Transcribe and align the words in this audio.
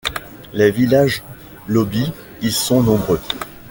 Les 0.53 0.71
villages 0.71 1.21
Lobi 1.67 2.11
y 2.41 2.49
sont 2.49 2.81
nombreux. 2.81 3.21